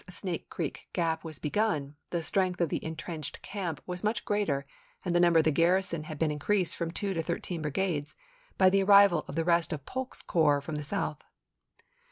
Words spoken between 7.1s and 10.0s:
to thirteen brigades by the arrival of the rest of